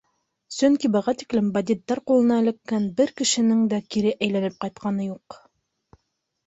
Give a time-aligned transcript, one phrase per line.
[0.59, 5.39] Сөнки быға тиклем бандиттар ҡулына эләккән бер кешенең дә кире әйләнеп ҡайтҡаны юҡ.